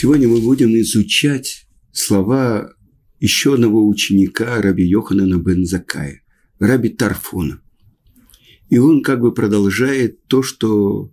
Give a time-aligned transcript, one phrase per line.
[0.00, 2.70] Сегодня мы будем изучать слова
[3.18, 6.22] еще одного ученика Раби Йоханана бен Закая,
[6.60, 7.60] Раби Тарфона.
[8.70, 11.10] И он как бы продолжает то, что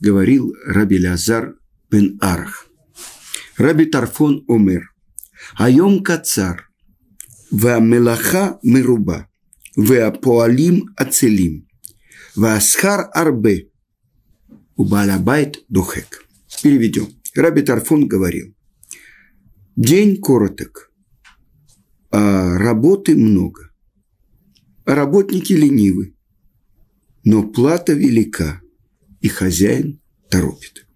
[0.00, 1.56] говорил Раби Лазар
[1.90, 2.66] бен Арах.
[3.58, 4.94] Раби Тарфон Омер.
[5.58, 6.70] Айом кацар.
[7.50, 9.28] Веамелаха мируба.
[9.76, 11.68] Веапоалим ацелим.
[12.36, 13.68] Веасхар арбе.
[14.76, 16.26] Убалабайт духек.
[16.62, 17.08] Переведем.
[17.34, 18.54] Раби Тарфон говорил.
[19.74, 20.92] День короток,
[22.10, 23.72] а работы много.
[24.84, 26.14] А работники ленивы.
[27.24, 28.60] Но плата велика,
[29.20, 30.86] и хозяин торопит.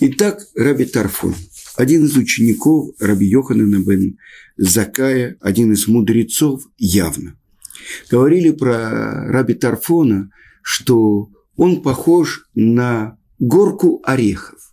[0.00, 1.36] Итак, Раби Тарфон,
[1.76, 4.18] один из учеников Раби Йоханана бен
[4.56, 7.38] Закая, один из мудрецов явно.
[8.10, 10.30] Говорили про Раби Тарфона,
[10.62, 14.71] что он похож на горку орехов.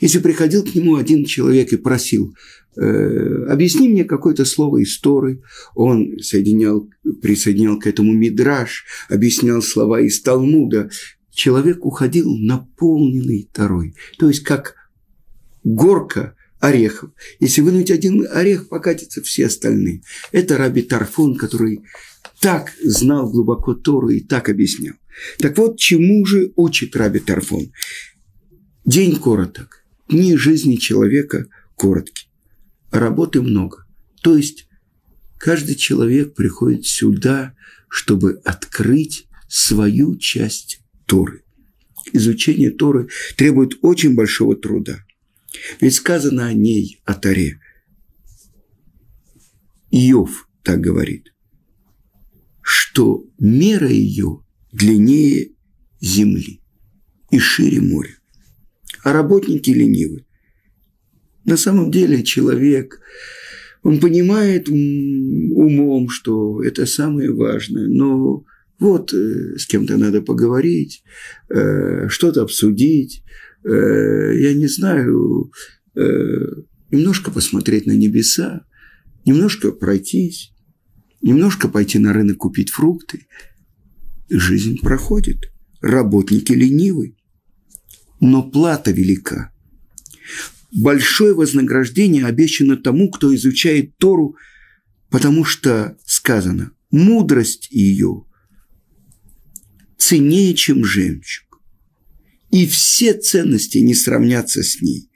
[0.00, 2.34] Если приходил к нему один человек и просил,
[2.76, 5.42] э, объясни мне какое-то слово из Торы,
[5.74, 6.88] он соединял,
[7.22, 10.90] присоединял к этому мидраж, объяснял слова из Талмуда,
[11.32, 13.94] человек уходил наполненный Торой.
[14.18, 14.74] То есть, как
[15.64, 17.10] горка орехов.
[17.40, 20.02] Если вынуть один орех, покатятся все остальные.
[20.30, 21.80] Это Раби Тарфон, который
[22.40, 24.94] так знал глубоко Тору и так объяснял.
[25.38, 27.72] Так вот, чему же учит Раби Тарфон?
[28.86, 32.30] День короток, дни жизни человека короткие,
[32.90, 33.86] работы много.
[34.22, 34.68] То есть
[35.36, 37.54] каждый человек приходит сюда,
[37.88, 41.44] чтобы открыть свою часть Торы.
[42.12, 45.04] Изучение Торы требует очень большого труда.
[45.80, 47.60] Ведь сказано о ней, о Торе.
[49.90, 51.34] Иов так говорит,
[52.62, 54.42] что мера ее
[54.72, 55.50] длиннее
[56.00, 56.62] земли
[57.30, 58.19] и шире моря
[59.04, 60.24] а работники ленивы.
[61.44, 63.00] На самом деле человек,
[63.82, 68.44] он понимает умом, что это самое важное, но
[68.78, 71.02] вот э, с кем-то надо поговорить,
[71.48, 73.22] э, что-то обсудить,
[73.64, 75.52] э, я не знаю,
[76.90, 78.64] немножко посмотреть на небеса,
[79.26, 80.52] немножко пройтись,
[81.20, 83.26] немножко пойти на рынок купить фрукты.
[84.30, 85.52] Жизнь проходит.
[85.82, 87.16] Работники ленивы
[88.20, 89.52] но плата велика.
[90.72, 94.36] Большое вознаграждение обещано тому, кто изучает Тору,
[95.08, 98.24] потому что сказано, мудрость ее
[99.98, 101.60] ценнее, чем жемчуг,
[102.50, 105.10] и все ценности не сравнятся с ней.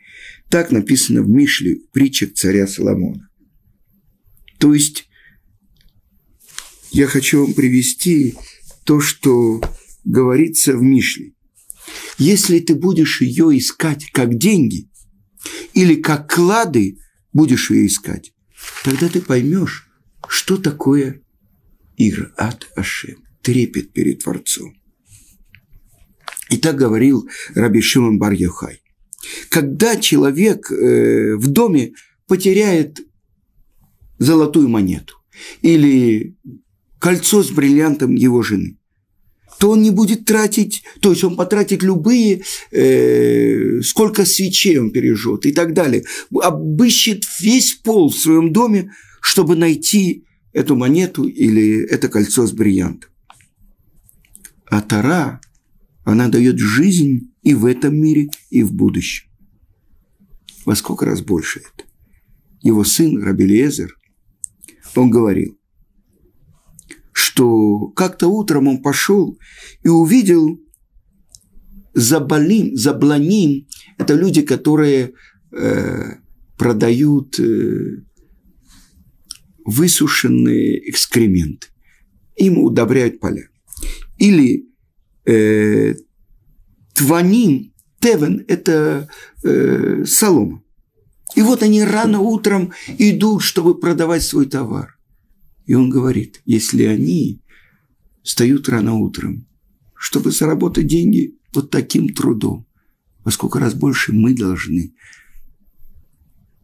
[0.50, 3.28] Так написано в Мишле, в притчах царя Соломона.
[4.58, 5.08] То есть,
[6.92, 8.34] я хочу вам привести
[8.84, 9.60] то, что
[10.04, 11.33] говорится в Мишле.
[12.18, 14.88] Если ты будешь ее искать как деньги
[15.72, 16.98] или как клады
[17.32, 18.32] будешь ее искать,
[18.84, 19.88] тогда ты поймешь,
[20.28, 21.22] что такое
[21.96, 24.74] Ират Ашем, трепет перед Творцом.
[26.50, 28.78] И так говорил Раби Шимон бар -Йохай.
[29.48, 31.94] Когда человек э, в доме
[32.26, 33.00] потеряет
[34.18, 35.14] золотую монету
[35.62, 36.36] или
[36.98, 38.78] кольцо с бриллиантом его жены,
[39.64, 45.46] то он не будет тратить, то есть он потратит любые, э, сколько свечей он пережжет
[45.46, 46.04] и так далее.
[46.30, 48.92] Обыщет весь пол в своем доме,
[49.22, 53.08] чтобы найти эту монету или это кольцо с бриллиантом.
[54.66, 55.40] А Тара,
[56.04, 59.30] она дает жизнь и в этом мире, и в будущем.
[60.66, 61.88] Во сколько раз больше это?
[62.60, 63.96] Его сын Рабелиезер,
[64.94, 65.56] он говорил,
[67.34, 69.36] что как-то утром он пошел
[69.82, 70.60] и увидел
[71.92, 73.66] забалим, забланим.
[73.98, 75.14] Это люди, которые
[75.50, 76.12] э,
[76.56, 78.02] продают э,
[79.64, 81.66] высушенные экскременты.
[82.36, 83.48] Им удобряют поля.
[84.18, 84.68] Или
[85.26, 85.94] э,
[86.94, 89.08] тванин, тевен– это
[89.42, 90.62] э, солома.
[91.34, 94.93] И вот они рано утром идут, чтобы продавать свой товар.
[95.66, 97.40] И он говорит, если они
[98.22, 99.46] встают рано утром,
[99.94, 102.66] чтобы заработать деньги вот таким трудом,
[103.24, 104.94] во сколько раз больше мы должны,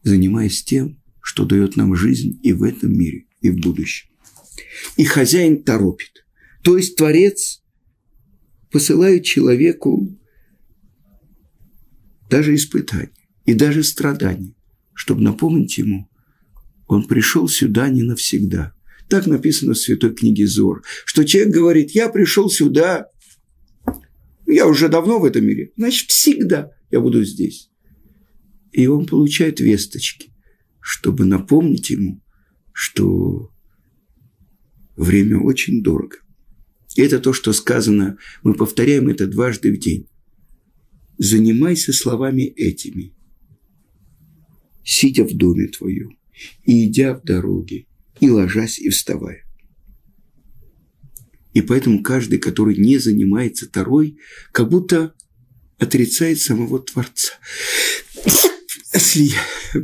[0.03, 4.11] занимаясь тем, что дает нам жизнь и в этом мире, и в будущем.
[4.97, 6.27] И хозяин торопит.
[6.63, 7.63] То есть Творец
[8.71, 10.15] посылает человеку
[12.29, 13.13] даже испытания
[13.47, 14.55] и даже страдания,
[14.93, 16.09] чтобы напомнить ему,
[16.87, 18.75] он пришел сюда не навсегда–
[19.11, 23.09] так написано в Святой книге Зор, что человек говорит, я пришел сюда,
[24.47, 27.71] я уже давно в этом мире, значит, всегда я буду здесь.
[28.73, 30.33] И он получает весточки,
[30.81, 32.23] чтобы напомнить ему,
[32.73, 33.53] что
[34.97, 36.19] время очень дорого.
[36.97, 40.09] И это то, что сказано, мы повторяем это дважды в день.
[41.19, 43.13] Занимайся словами этими,
[44.85, 46.17] сидя в доме твоем,
[46.65, 47.87] и идя в дороге,
[48.21, 49.45] и ложась, и вставая.
[51.53, 54.19] И поэтому каждый, который не занимается Тарой,
[54.53, 55.15] как будто
[55.79, 57.33] отрицает самого Творца.
[58.93, 59.33] Если,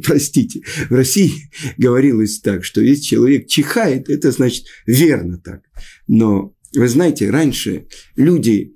[0.03, 5.63] простите, в России говорилось так, что если человек чихает, это значит верно так.
[6.07, 7.87] Но вы знаете, раньше
[8.17, 8.75] люди,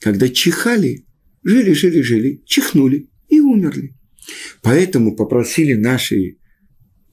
[0.00, 1.06] когда чихали,
[1.42, 3.96] жили, жили, жили, чихнули и умерли.
[4.62, 6.38] Поэтому попросили наши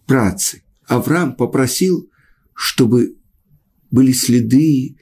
[0.06, 0.64] працы.
[0.88, 2.10] Авраам попросил,
[2.54, 3.18] чтобы
[3.92, 4.98] были следы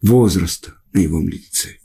[0.00, 1.78] возраста на его лице.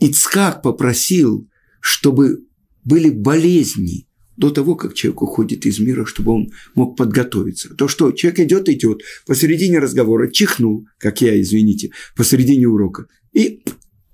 [0.00, 1.48] Ицхак попросил,
[1.80, 2.44] чтобы
[2.84, 7.74] были болезни до того, как человек уходит из мира, чтобы он мог подготовиться.
[7.74, 13.62] То, что человек идет, идет, посередине разговора чихнул, как я, извините, посередине урока, и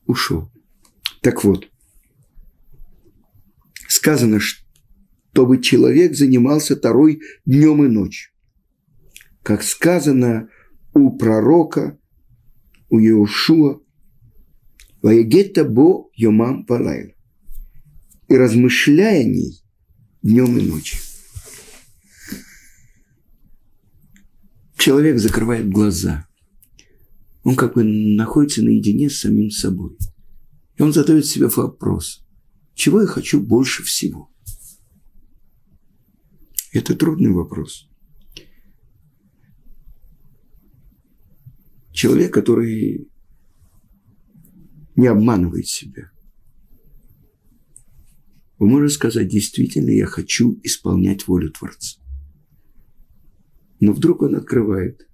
[0.07, 0.51] ушел.
[1.21, 1.69] Так вот,
[3.87, 4.41] сказано,
[5.35, 8.31] чтобы человек занимался второй днем и ночью.
[9.43, 10.49] Как сказано
[10.93, 11.99] у пророка,
[12.89, 13.81] у Иошуа,
[15.03, 17.11] «Ваегета бо йомам валайла»
[18.29, 19.61] и размышляя о ней
[20.23, 21.01] днем и ночью.
[24.79, 26.29] Человек закрывает глаза.
[27.43, 29.99] Он как бы находится наедине с самим собой.
[30.77, 32.25] И он задает себе вопрос,
[32.75, 34.31] чего я хочу больше всего?
[36.75, 37.89] Это трудный вопрос.
[41.93, 43.09] Человек, который
[44.97, 46.11] не обманывает себя.
[48.59, 52.01] Вы можете сказать, действительно, я хочу исполнять волю Творца.
[53.79, 55.07] Но вдруг он открывает.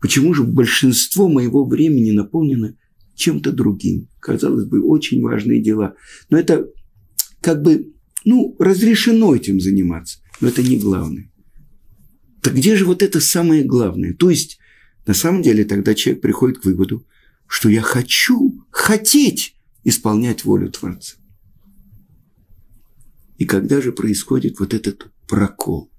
[0.00, 2.76] Почему же большинство моего времени наполнено
[3.14, 4.08] чем-то другим?
[4.18, 5.94] Казалось бы, очень важные дела.
[6.28, 6.68] Но это
[7.40, 7.94] как бы,
[8.24, 10.21] ну, разрешено этим заниматься.
[10.42, 11.30] Но это не главное.
[12.42, 14.12] Так где же вот это самое главное?
[14.12, 14.58] То есть,
[15.06, 17.06] на самом деле, тогда человек приходит к выводу,
[17.46, 21.16] что я хочу, хотеть исполнять волю Творца.
[23.38, 25.92] И когда же происходит вот этот прокол?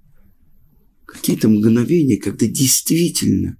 [1.05, 3.57] Какие-то мгновения, когда действительно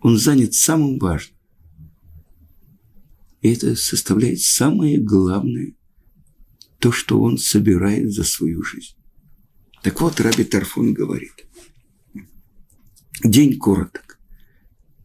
[0.00, 1.36] он занят самым важным.
[3.42, 5.74] И это составляет самое главное,
[6.78, 8.97] то, что он собирает за свою жизнь.
[9.82, 11.46] Так вот, Раби Тарфун говорит,
[13.24, 14.18] день короток.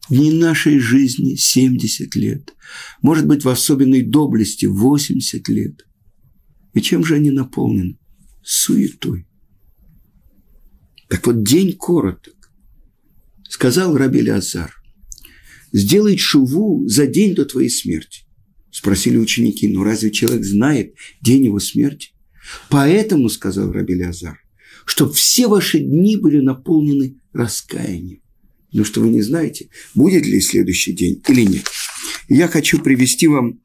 [0.10, 2.54] Дни нашей жизни 70 лет,
[3.02, 5.88] может быть, в особенной доблести 80 лет–
[6.74, 7.98] и чем же они наполнены?
[8.44, 9.28] Суетой.
[11.08, 12.52] Так вот, день короток.
[13.48, 14.74] Сказал Раби Азар,
[15.72, 18.24] сделай шуву за день до твоей смерти.
[18.72, 22.14] Спросили ученики, ну разве человек знает день его смерти?
[22.70, 24.43] Поэтому, сказал Раби Азар,
[24.86, 28.22] чтобы все ваши дни были наполнены раскаянием.
[28.72, 31.66] Ну что вы не знаете, будет ли следующий день или нет.
[32.28, 33.60] Я хочу привести вам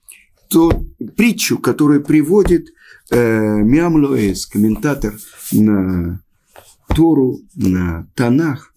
[0.49, 2.69] ту притчу, которую приводит
[3.11, 5.19] э, Мямлоэс, комментатор
[5.53, 6.23] на
[6.95, 8.75] Тору, на Танах.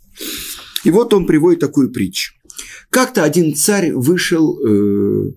[0.84, 2.34] И вот он приводит такую притчу.
[2.90, 5.32] Как-то один царь вышел э,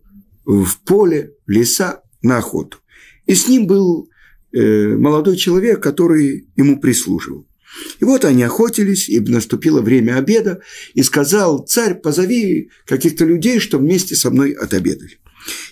[0.45, 2.79] в поле, в леса на охоту.
[3.27, 4.09] И с ним был
[4.55, 7.47] молодой человек, который ему прислуживал.
[7.99, 10.61] И вот они охотились, и наступило время обеда,
[10.95, 15.19] и сказал, царь, позови каких-то людей, чтобы вместе со мной отобедали.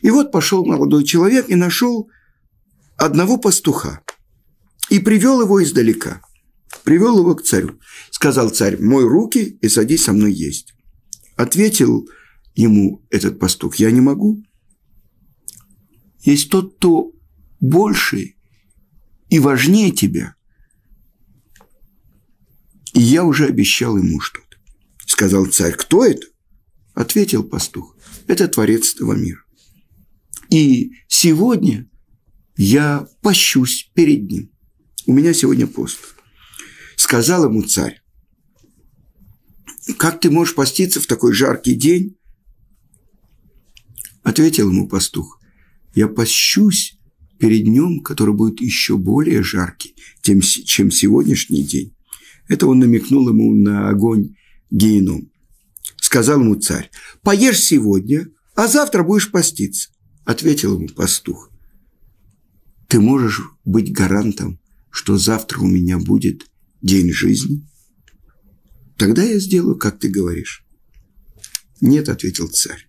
[0.02, 2.10] И вот пошел молодой человек и нашел
[2.96, 4.02] одного пастуха
[4.90, 6.22] и привел его издалека.
[6.84, 7.78] Привел его к царю.
[8.10, 10.74] Сказал царь, мой руки и садись со мной есть.
[11.36, 12.08] Ответил
[12.54, 14.42] ему этот пастух, я не могу.
[16.22, 17.12] Есть тот, кто
[17.60, 18.34] больше
[19.32, 20.34] и важнее тебя.
[22.92, 24.58] И я уже обещал ему что-то.
[25.06, 26.26] Сказал царь, кто это?
[26.92, 27.96] Ответил пастух,
[28.26, 29.42] это Творец этого мира.
[30.50, 31.88] И сегодня
[32.58, 34.52] я пощусь перед ним.
[35.06, 35.98] У меня сегодня пост.
[36.96, 38.02] Сказал ему царь,
[39.96, 42.18] как ты можешь поститься в такой жаркий день?
[44.22, 45.40] Ответил ему пастух,
[45.94, 46.98] я пощусь
[47.42, 50.40] перед днем, который будет еще более жаркий, чем
[50.92, 51.92] сегодняшний день.
[52.46, 54.36] Это он намекнул ему на огонь
[54.70, 55.28] геном.
[56.00, 56.88] Сказал ему царь,
[57.22, 59.90] поешь сегодня, а завтра будешь поститься.
[60.24, 61.50] Ответил ему пастух,
[62.86, 66.46] ты можешь быть гарантом, что завтра у меня будет
[66.80, 67.66] день жизни?
[68.96, 70.64] Тогда я сделаю, как ты говоришь.
[71.80, 72.86] Нет, ответил царь.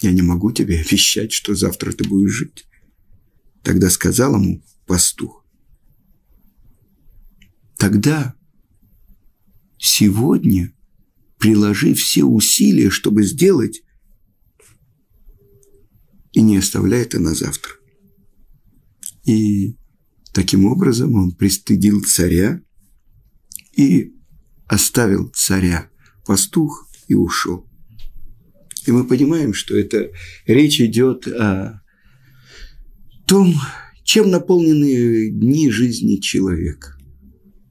[0.00, 2.66] Я не могу тебе обещать, что завтра ты будешь жить.
[3.66, 5.44] Тогда сказал ему пастух.
[7.76, 8.36] Тогда
[9.76, 10.72] сегодня
[11.36, 13.82] приложи все усилия, чтобы сделать,
[16.30, 17.72] и не оставляй это на завтра.
[19.24, 19.76] И
[20.32, 22.62] таким образом он пристыдил царя
[23.76, 24.14] и
[24.68, 25.90] оставил царя
[26.24, 27.68] пастух и ушел.
[28.86, 30.12] И мы понимаем, что это
[30.46, 31.82] речь идет о
[33.26, 33.54] том,
[34.04, 36.96] чем наполнены дни жизни человека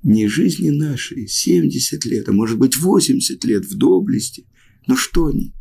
[0.05, 4.45] не жизни нашей, 70 лет, а может быть 80 лет в доблести.
[4.85, 5.55] Но что они?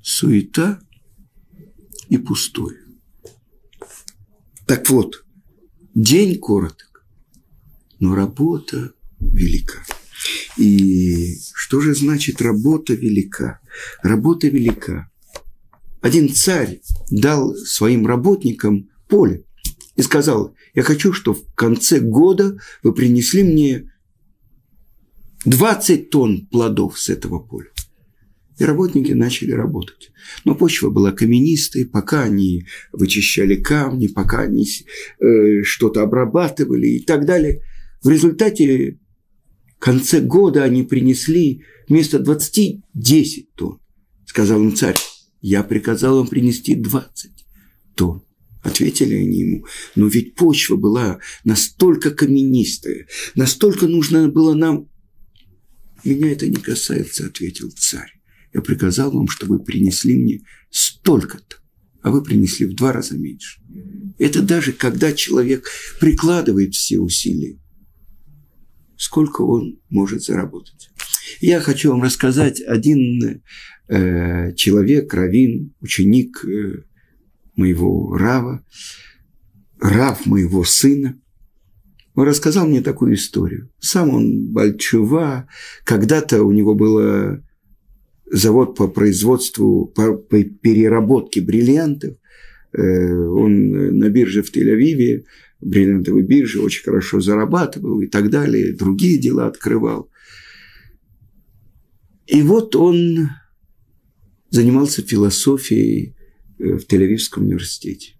[0.00, 0.80] Суета
[2.08, 2.78] и пустое.
[4.66, 5.24] Так вот,
[5.96, 7.04] день короток,
[7.98, 9.84] но работа велика.
[10.56, 13.60] И что же значит работа велика?
[14.02, 15.10] Работа велика.
[16.00, 19.44] Один царь дал своим работникам поле
[19.94, 23.92] и сказал, я хочу, чтобы в конце года вы принесли мне
[25.44, 27.68] 20 тонн плодов с этого поля.
[28.58, 30.12] И работники начали работать.
[30.46, 37.26] Но почва была каменистой, пока они вычищали камни, пока они э, что-то обрабатывали и так
[37.26, 37.60] далее.
[38.02, 38.98] В результате
[39.76, 43.78] в конце года они принесли вместо 20 10 тонн.
[44.24, 44.96] Сказал им царь,
[45.42, 47.30] я приказал вам принести 20
[47.94, 48.22] тонн.
[48.62, 49.66] Ответили они ему,
[49.96, 54.88] но ведь почва была настолько каменистая, настолько нужно было нам...
[56.04, 58.12] Меня это не касается, ответил царь.
[58.54, 60.40] Я приказал вам, чтобы вы принесли мне
[60.70, 61.56] столько-то,
[62.02, 63.60] а вы принесли в два раза меньше.
[64.18, 65.66] Это даже когда человек
[66.00, 67.58] прикладывает все усилия,
[68.96, 70.90] сколько он может заработать.
[71.40, 73.42] Я хочу вам рассказать один
[73.88, 76.84] э, человек, равин, ученик э,
[77.56, 78.64] моего Рава,
[79.80, 81.18] Рав моего сына.
[82.14, 83.70] Он рассказал мне такую историю.
[83.78, 85.48] Сам он Бальчува,
[85.84, 87.40] когда-то у него был
[88.26, 92.16] завод по производству, по, по переработке бриллиантов.
[92.72, 95.24] Э, он на бирже в Тель-Авиве,
[95.60, 100.10] бриллиантовой бирже, очень хорошо зарабатывал и так далее, другие дела открывал.
[102.26, 103.30] И вот он
[104.50, 106.21] занимался философией Э,
[106.62, 108.14] в Тель-Авивском университете.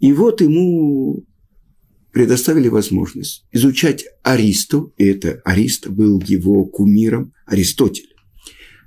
[0.00, 1.26] И вот ему
[2.12, 8.14] предоставили возможность изучать Аристу, и это Ариста был его кумиром, Аристотель,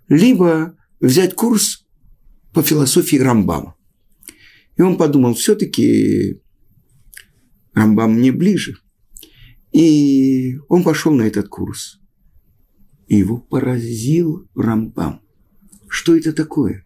[0.07, 1.85] либо взять курс
[2.53, 3.75] по философии Рамбама.
[4.77, 6.41] И он подумал, все-таки
[7.73, 8.77] Рамбам мне ближе.
[9.71, 11.99] И он пошел на этот курс.
[13.07, 15.21] И его поразил Рамбам.
[15.87, 16.85] Что это такое?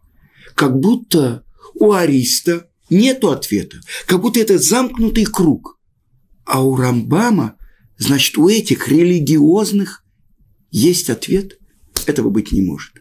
[0.55, 1.44] Как будто
[1.75, 5.79] у Ариста нету ответа, как будто это замкнутый круг.
[6.45, 7.57] А у Рамбама,
[7.97, 10.03] значит, у этих религиозных
[10.71, 11.59] есть ответ?
[12.05, 12.93] Этого быть не может.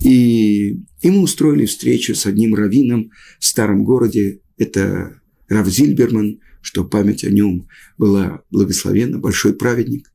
[0.00, 4.40] И ему устроили встречу с одним раввином в старом городе.
[4.56, 10.12] Это Рав Зильберман, что память о нем была благословенна, большой праведник.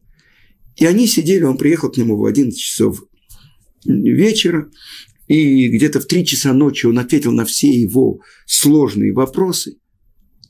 [0.75, 3.03] И они сидели, он приехал к нему в 11 часов
[3.85, 4.69] вечера,
[5.29, 9.77] и где-то в три часа ночи он ответил на все его сложные вопросы.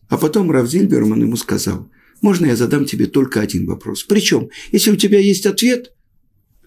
[0.08, 4.04] А потом Рав Зильберман ему сказал, можно я задам тебе только один вопрос?
[4.04, 5.92] Причем, если у тебя есть ответ,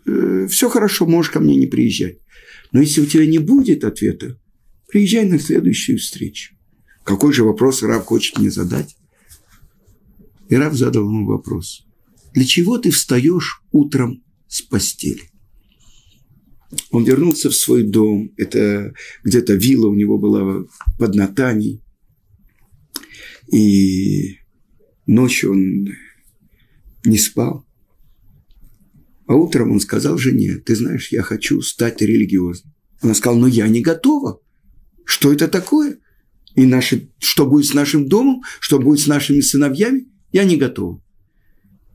[0.06, 2.18] э, все хорошо, можешь ко мне не приезжать.
[2.70, 4.38] Но если у тебя не будет ответа,
[4.88, 6.54] приезжай на следующую встречу.
[7.04, 8.94] Какой же вопрос Рав хочет мне задать?
[10.50, 11.86] И Рав задал ему вопрос.
[12.34, 15.31] Для чего ты встаешь утром с постели?
[16.90, 18.32] Он вернулся в свой дом.
[18.36, 20.64] Это где-то вилла у него была
[20.98, 21.82] под Натаней.
[23.50, 24.38] И
[25.06, 25.88] ночью он
[27.04, 27.66] не спал.
[29.26, 32.74] А утром он сказал жене, ты знаешь, я хочу стать религиозным.
[33.00, 34.40] Она сказала, но я не готова.
[35.04, 35.98] Что это такое?
[36.54, 38.42] И наши, что будет с нашим домом?
[38.60, 40.08] Что будет с нашими сыновьями?
[40.32, 41.01] Я не готова.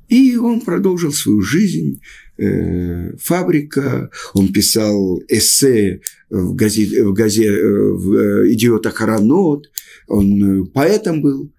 [0.08, 2.02] И он продолжил свою жизнь,
[2.38, 9.70] э, фабрика, он писал эссе в, газете, в, газе, в э, «Идиота Харанот»,
[10.08, 11.52] он э, поэтом был.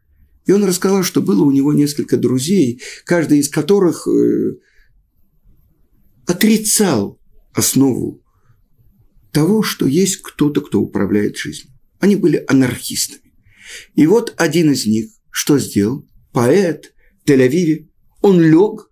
[0.46, 4.56] И он рассказал, что было у него несколько друзей, каждый из которых э,
[6.26, 7.20] отрицал
[7.52, 8.22] основу
[9.30, 11.74] того, что есть кто-то, кто управляет жизнью.
[12.00, 13.32] Они были анархистами.
[13.94, 16.06] И вот один из них что сделал?
[16.32, 16.94] Поэт
[17.26, 17.87] Тель-Авиве.
[18.20, 18.90] Он лег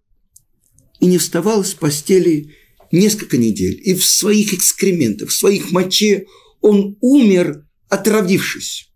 [1.01, 2.55] и не вставал с постели
[2.93, 3.81] несколько недель.
[3.85, 6.27] И в своих экскрементах, в своих моче
[6.61, 8.91] он умер, отравившись.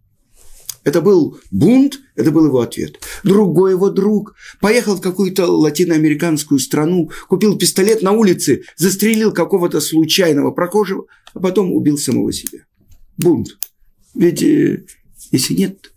[0.82, 2.98] Это был бунт, это был его ответ.
[3.22, 10.52] Другой его друг поехал в какую-то латиноамериканскую страну, купил пистолет на улице, застрелил какого-то случайного
[10.52, 12.60] прохожего, а потом убил самого себя.
[13.18, 13.58] Бунт.
[14.14, 14.86] Ведь э,
[15.30, 15.92] если нет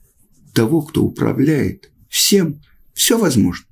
[0.53, 2.61] того, кто управляет всем,
[2.93, 3.65] все возможно.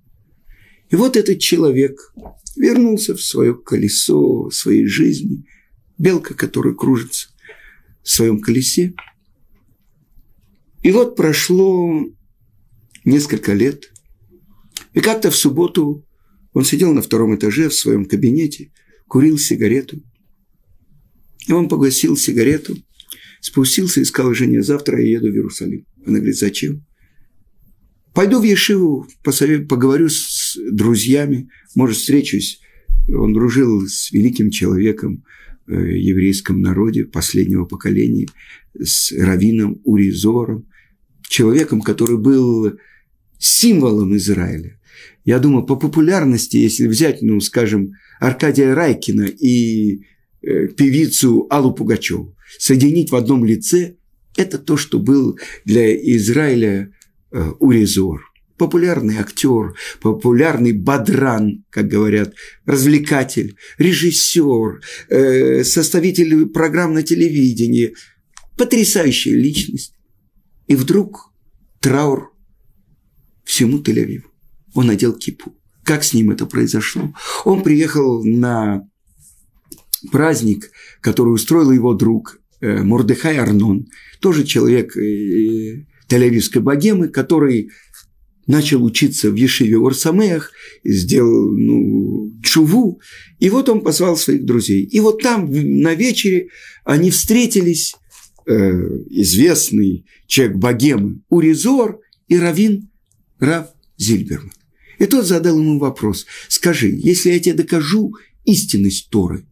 [0.91, 2.13] И вот этот человек
[2.57, 5.45] вернулся в свое колесо своей жизни,
[5.97, 7.29] белка, которая кружится
[8.03, 8.93] в своем колесе.
[10.83, 12.05] И вот прошло
[13.05, 13.91] несколько лет,
[14.93, 16.05] и как-то в субботу
[16.53, 18.73] он сидел на втором этаже в своем кабинете,
[19.07, 20.03] курил сигарету.
[21.47, 22.75] И он погасил сигарету,
[23.39, 25.85] спустился и сказал жене, завтра я еду в Иерусалим.
[26.05, 26.85] Она говорит, зачем?
[28.13, 32.59] Пойду в Ешиву, поговорю с друзьями, может, встречусь.
[33.09, 35.23] Он дружил с великим человеком
[35.65, 38.27] в э, еврейском народе последнего поколения,
[38.79, 40.67] с раввином Уризором,
[41.27, 42.73] человеком, который был
[43.37, 44.79] символом Израиля.
[45.25, 50.03] Я думаю, по популярности, если взять, ну, скажем, Аркадия Райкина и
[50.41, 53.95] э, певицу Аллу Пугачеву, соединить в одном лице,
[54.37, 56.91] это то, что был для Израиля
[57.33, 58.30] Э, Уризор,
[58.61, 62.35] популярный актер, популярный бадран, как говорят,
[62.67, 67.95] развлекатель, режиссер, э, составитель программ на телевидении,
[68.57, 69.95] потрясающая личность.
[70.67, 71.31] И вдруг
[71.79, 72.31] траур
[73.45, 74.29] всему Тель-Авиву.
[74.75, 75.55] Он надел кипу.
[75.83, 77.15] Как с ним это произошло?
[77.45, 78.87] Он приехал на
[80.11, 80.69] праздник,
[81.01, 83.87] который устроил его друг э, Мордехай Арнон,
[84.19, 84.93] тоже человек
[86.11, 87.71] тель богемы, который
[88.51, 90.51] начал учиться в Ешиве Орсамеях,
[90.83, 93.01] сделал ну, чуву,
[93.39, 94.83] и вот он позвал своих друзей.
[94.83, 96.49] И вот там на вечере
[96.83, 97.95] они встретились,
[98.45, 98.71] э,
[99.09, 102.89] известный человек богемы Уризор и Равин
[103.39, 104.51] Рав Зильберман.
[104.99, 108.13] И тот задал ему вопрос, скажи, если я тебе докажу
[108.45, 109.45] истинность Торы,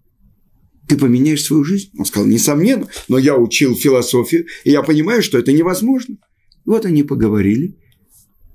[0.88, 1.90] ты поменяешь свою жизнь?
[1.98, 6.18] Он сказал, несомненно, но я учил философию, и я понимаю, что это невозможно.
[6.66, 7.78] Вот они поговорили,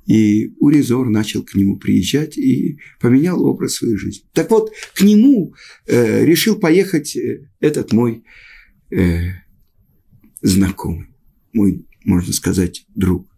[0.06, 4.24] и Уризор начал к нему приезжать и поменял образ своей жизни.
[4.32, 5.54] Так вот, к нему
[5.86, 8.24] э, решил поехать э, этот мой
[8.90, 9.30] э,
[10.42, 11.08] знакомый,
[11.52, 13.28] мой, можно сказать, друг.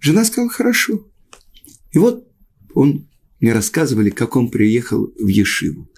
[0.00, 1.08] Жена сказала, хорошо.
[1.92, 2.28] И вот
[2.74, 3.08] он
[3.40, 5.90] мне рассказывали, как он приехал в Ешиву.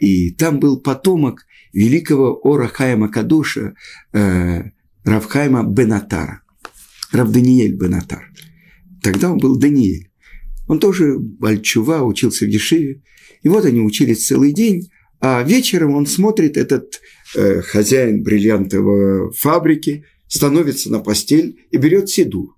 [0.00, 3.74] И там был потомок великого Ора Хайма Кадоша,
[4.12, 4.62] э,
[5.04, 6.42] Равхайма Бенатара.
[7.12, 8.32] Рав Даниэль Бенатар.
[9.04, 10.08] Тогда он был Даниэль.
[10.66, 13.02] Он тоже Бальчува, учился в Ешиве.
[13.42, 14.88] И вот они учились целый день,
[15.20, 17.02] а вечером он смотрит, этот
[17.36, 22.56] э, хозяин бриллиантовой фабрики становится на постель и берет седу.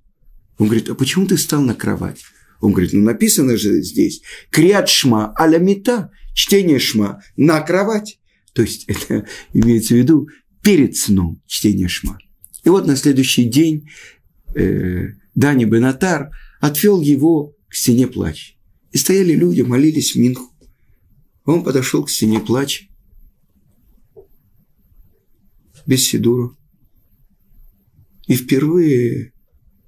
[0.58, 2.22] Он говорит, а почему ты стал на кровать?
[2.60, 8.20] Он говорит, ну написано же здесь, криат шма аля мета, чтение шма на кровать.
[8.52, 10.28] То есть это имеется в виду
[10.62, 12.18] перед сном чтение шма.
[12.62, 13.88] И вот на следующий день
[14.56, 18.54] э, Дани Бенатар отвел его к стене плача.
[18.92, 20.52] И стояли люди, молились Минху.
[21.44, 22.86] Он подошел к стене плача,
[25.86, 26.56] без Сидура.
[28.26, 29.32] И впервые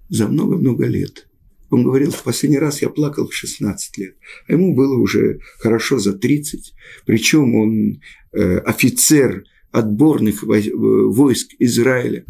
[0.09, 1.29] за много-много лет
[1.71, 4.17] он говорил, в последний раз я плакал в 16 лет.
[4.47, 6.75] А ему было уже хорошо за 30.
[7.05, 8.01] Причем он
[8.33, 12.25] э, офицер отборных войск Израиля.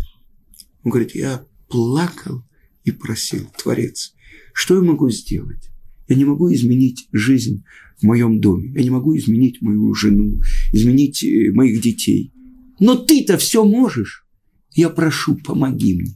[0.83, 2.45] Он говорит, я плакал
[2.85, 4.15] и просил, Творец,
[4.53, 5.71] что я могу сделать?
[6.09, 7.65] Я не могу изменить жизнь
[8.01, 10.41] в моем доме, я не могу изменить мою жену,
[10.73, 12.33] изменить э, моих детей.
[12.81, 14.25] Но ты-то все можешь.
[14.75, 16.15] Я прошу, помоги мне.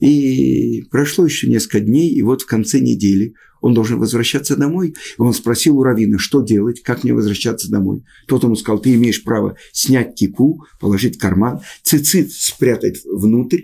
[0.00, 4.90] И прошло еще несколько дней, и вот в конце недели он должен возвращаться домой.
[4.90, 8.04] И он спросил у Равина, что делать, как мне возвращаться домой.
[8.26, 13.62] Тот ему сказал, ты имеешь право снять кипу, положить в карман, цицит спрятать внутрь,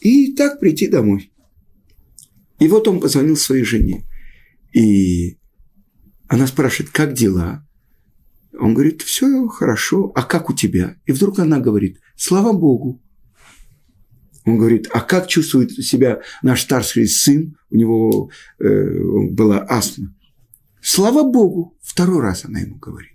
[0.00, 1.32] и так прийти домой.
[2.58, 4.06] И вот он позвонил своей жене.
[4.72, 5.38] И
[6.28, 7.66] она спрашивает, как дела?
[8.58, 10.96] Он говорит, все хорошо, а как у тебя?
[11.06, 13.02] И вдруг она говорит, слава Богу.
[14.44, 17.56] Он говорит, а как чувствует себя наш старший сын?
[17.70, 20.14] У него э, была астма.
[20.82, 21.76] Слава Богу.
[21.82, 23.12] Второй раз она ему говорит.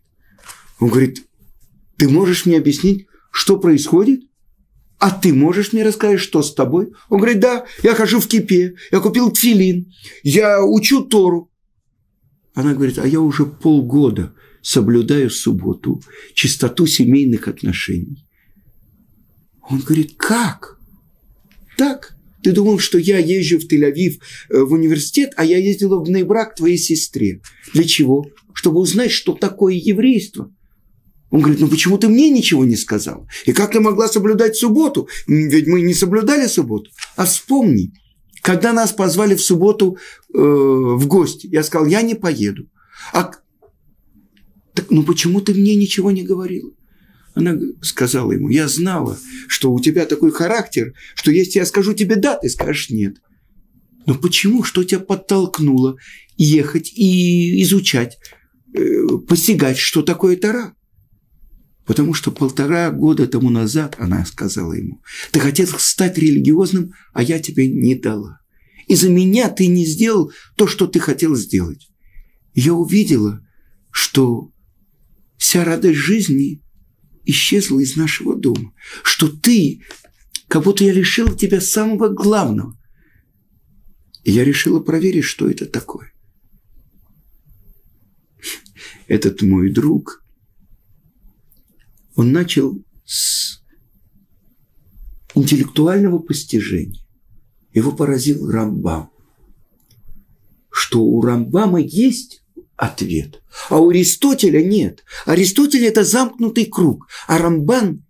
[0.79, 1.25] Он говорит,
[1.97, 4.21] ты можешь мне объяснить, что происходит?
[4.97, 6.93] А ты можешь мне рассказать, что с тобой?
[7.09, 9.91] Он говорит, да, я хожу в кипе, я купил тфилин,
[10.23, 11.51] я учу Тору.
[12.53, 16.01] Она говорит, а я уже полгода соблюдаю субботу,
[16.33, 18.25] чистоту семейных отношений.
[19.69, 20.79] Он говорит, как?
[21.77, 22.15] Так.
[22.41, 26.53] Ты думал, что я езжу в Тель-Авив э, в университет, а я ездила в Нейбрак
[26.53, 27.41] к твоей сестре.
[27.73, 28.27] Для чего?
[28.53, 30.53] Чтобы узнать, что такое еврейство.
[31.31, 33.27] Он говорит, ну почему ты мне ничего не сказал?
[33.45, 35.09] И как ты могла соблюдать субботу?
[35.27, 36.91] Ведь мы не соблюдали субботу.
[37.15, 37.93] А вспомни,
[38.41, 39.97] когда нас позвали в субботу
[40.33, 42.69] э, в гости, я сказал, я не поеду.
[43.11, 43.31] А
[44.73, 46.75] так, ну почему ты мне ничего не говорил?
[47.33, 52.15] Она сказала ему, я знала, что у тебя такой характер, что если я скажу тебе
[52.15, 53.17] да, ты скажешь нет.
[54.05, 54.63] Но почему?
[54.63, 55.97] Что тебя подтолкнуло
[56.37, 58.17] ехать и изучать,
[58.73, 60.75] э, постигать, что такое Тара?
[61.85, 67.39] Потому что полтора года тому назад она сказала ему, ты хотел стать религиозным, а я
[67.39, 68.39] тебе не дала.
[68.87, 71.89] Из-за меня ты не сделал то, что ты хотел сделать.
[72.55, 73.45] Я увидела,
[73.91, 74.51] что
[75.37, 76.63] вся радость жизни
[77.23, 79.81] исчезла из нашего дома, что ты,
[80.47, 82.75] как будто я лишил тебя самого главного.
[84.23, 86.11] И я решила проверить, что это такое.
[89.07, 90.23] Этот мой друг–
[92.15, 93.61] он начал с
[95.35, 97.01] интеллектуального постижения.
[97.73, 99.09] Его поразил Рамбам.
[100.71, 102.41] Что у Рамбама есть
[102.77, 105.03] ответ, а у Аристотеля нет.
[105.25, 108.03] Аристотель– это замкнутый круг, а Рамбан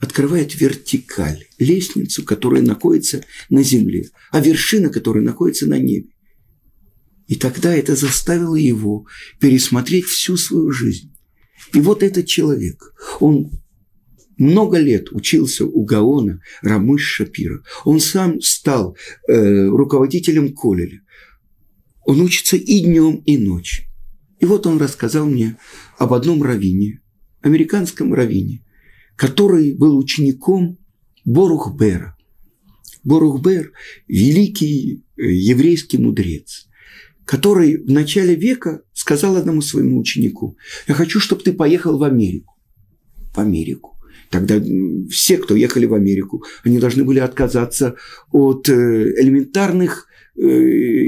[0.00, 6.10] открывает вертикаль, лестницу, которая находится на земле, а вершина, которая находится на небе.
[7.28, 9.06] И тогда это заставило его
[9.38, 11.12] пересмотреть всю свою жизнь.
[11.72, 13.50] И вот этот человек, он
[14.36, 17.62] много лет учился у Гаона Рамыш Шапира.
[17.84, 18.96] Он сам стал
[19.28, 21.00] э, руководителем Колеля.
[22.04, 23.86] Он учится и днем, и ночью.
[24.40, 25.56] И вот он рассказал мне
[25.98, 27.00] об одном раввине,
[27.42, 28.64] американском раввине,
[29.16, 30.78] который был учеником
[31.24, 32.16] Борухбера.
[33.04, 33.72] Борухбер–
[34.08, 36.66] великий э, еврейский мудрец
[37.24, 42.54] который в начале века сказал одному своему ученику, я хочу, чтобы ты поехал в Америку.
[43.34, 43.98] В Америку.
[44.30, 44.62] Тогда
[45.10, 47.96] все, кто ехали в Америку, они должны были отказаться
[48.30, 48.72] от э,
[49.20, 50.42] элементарных э,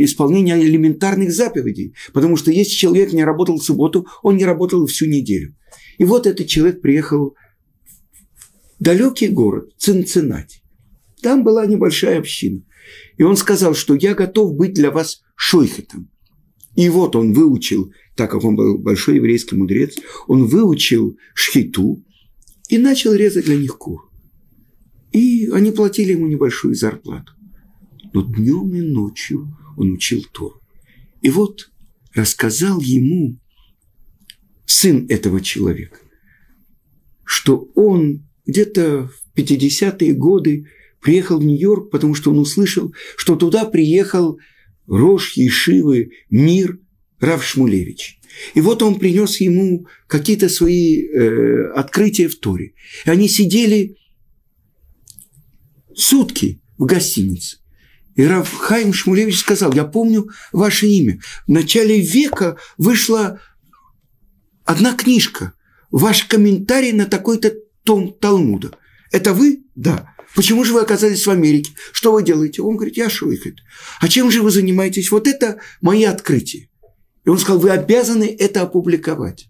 [0.05, 1.95] исполнения элементарных заповедей.
[2.13, 5.55] Потому что если человек не работал в субботу, он не работал всю неделю.
[5.99, 7.37] И вот этот человек приехал
[8.81, 10.63] в далекий город, Цинциннати.
[11.23, 12.61] Там была небольшая община.
[13.19, 16.11] И он сказал, что я готов быть для вас шойхетом.
[16.77, 22.05] И вот он выучил, так как он был большой еврейский мудрец, он выучил шхиту
[22.69, 24.11] и начал резать для них кур.
[25.13, 27.33] И они платили ему небольшую зарплату.
[28.13, 30.61] Но днем и ночью он учил Тору.
[31.23, 31.71] И вот
[32.15, 33.39] рассказал ему
[34.67, 35.99] сын этого человека,
[37.25, 40.67] что он где-то в 50-е годы
[41.01, 44.39] приехал в Нью-Йорк, потому что он услышал, что туда приехал
[44.87, 46.79] Рош Ешивы Мир
[47.21, 48.21] Рав Шмулевич.
[48.55, 52.75] И вот он принес ему какие-то свои э, открытия в Торе.
[53.05, 53.97] И они сидели
[55.95, 57.59] сутки в гостинице.
[58.17, 61.21] И Рав Хайм Шмулевич сказал, я помню ваше имя.
[61.47, 63.41] В начале века вышла
[64.65, 65.53] одна книжка,
[65.91, 68.77] ваш комментарий на такой-то том Талмуда.
[69.11, 69.65] Это вы?
[69.75, 70.14] Да.
[70.35, 71.73] Почему же вы оказались в Америке?
[71.93, 72.63] Что вы делаете?
[72.63, 73.59] Он говорит, я шуйхет.
[74.01, 75.11] А чем же вы занимаетесь?
[75.11, 76.69] Вот это мои открытия.
[77.25, 79.49] И он сказал, вы обязаны это опубликовать.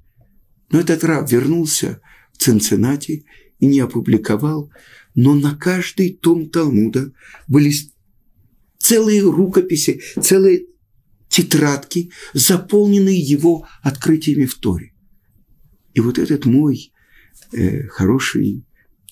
[0.71, 2.01] Но этот раб вернулся
[2.33, 3.25] в Цинциннати
[3.59, 4.71] и не опубликовал,
[5.15, 7.13] но на каждый том Талмуда
[7.49, 7.73] были
[8.79, 10.67] целые рукописи, целые
[11.29, 14.93] тетрадки, заполненные его открытиями в Торе.
[15.95, 16.93] И вот этот мой
[17.53, 18.67] э, хороший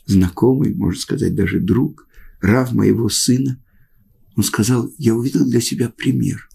[0.06, 2.06] знакомый, можно сказать, даже друг,
[2.40, 3.62] рав моего сына,
[4.36, 6.48] он сказал, я увидел для себя пример.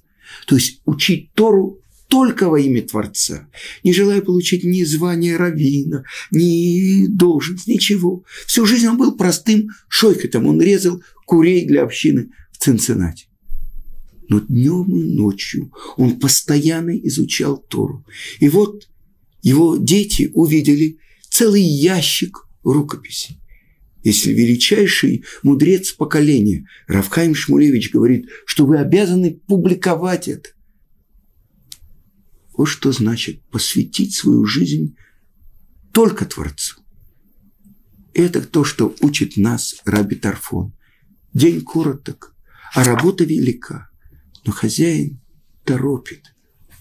[0.47, 3.49] То есть учить Тору только во имя Творца,
[3.83, 8.23] не желая получить ни звания равина, ни должность, ничего.
[8.45, 13.27] Всю жизнь он был простым шойкотом, он резал курей для общины в Цинциннате.
[14.29, 18.05] Но днем и ночью он постоянно изучал Тору.
[18.39, 18.87] И вот
[19.41, 20.97] его дети увидели
[21.29, 23.39] целый ящик рукописи.
[24.03, 30.49] Если величайший мудрец поколения Равхайм Шмулевич говорит, что вы обязаны публиковать это.
[32.55, 34.95] Вот что значит посвятить свою жизнь
[35.91, 36.81] только Творцу.
[38.13, 40.73] Это то, что учит нас Раби Тарфон.
[41.33, 42.33] День короток,
[42.73, 43.89] а работа велика.
[44.45, 45.19] Но хозяин
[45.65, 46.33] торопит,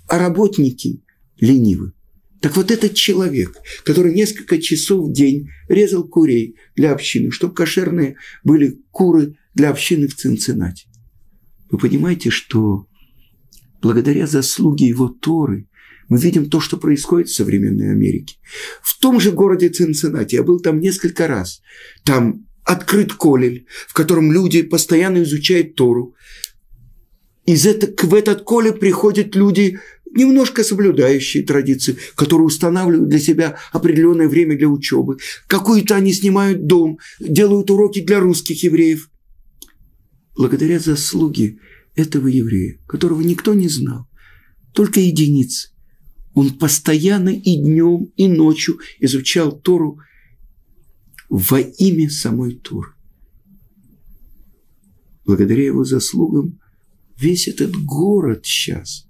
[0.09, 1.03] а работники
[1.39, 1.93] ленивы.
[2.41, 8.17] Так вот этот человек, который несколько часов в день резал курей для общины, чтобы кошерные
[8.45, 10.87] были куры для общины в Цинциннате.
[11.71, 12.87] Вы понимаете, что
[13.81, 15.69] благодаря заслуге его Торы
[16.09, 18.37] мы видим то, что происходит в современной Америке.
[18.83, 21.63] В том же городе Цинциннати, я был там несколько раз,
[22.05, 26.15] там открыт колель, в котором люди постоянно изучают Тору.
[27.45, 29.79] Из это, в этот коле приходят люди,
[30.17, 35.19] немножко соблюдающие традиции, которые устанавливают для себя определенное время для учебы.
[35.47, 39.11] Какую-то они снимают дом, делают уроки для русских евреев.
[40.37, 41.59] Благодаря заслуге
[41.95, 44.09] этого еврея, которого никто не знал,
[44.73, 45.71] только единицы,
[46.35, 49.99] он постоянно и днем, и ночью изучал Тору
[51.31, 52.91] во имя самой Торы.
[55.25, 56.61] Благодаря его заслугам
[57.19, 59.07] весь этот город сейчас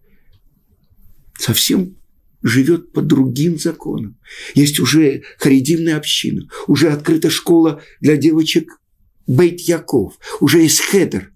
[1.39, 1.97] совсем
[2.43, 4.19] живет по другим законам.
[4.55, 8.81] Есть уже харидимная община, уже открыта школа для девочек
[9.27, 11.33] Бейт Яков, уже есть хедер.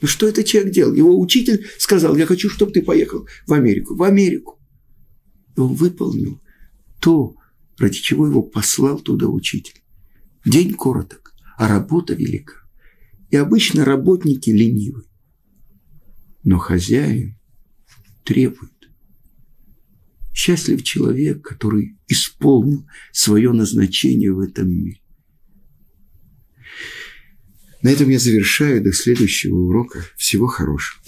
[0.00, 0.94] Ну что этот человек делал?
[0.94, 3.96] Его учитель сказал, я хочу, чтобы ты поехал в Америку.
[3.96, 4.60] В Америку.
[5.56, 6.40] И он выполнил
[7.00, 7.34] то,
[7.78, 9.82] ради чего его послал туда учитель.
[10.44, 12.54] День короток, а работа велика.
[13.30, 15.02] И обычно работники ленивы.
[16.44, 17.36] Но хозяин
[18.24, 18.77] требует.
[20.38, 25.00] Счастлив человек, который исполнил свое назначение в этом мире.
[27.82, 28.80] На этом я завершаю.
[28.84, 30.04] До следующего урока.
[30.16, 31.02] Всего хорошего.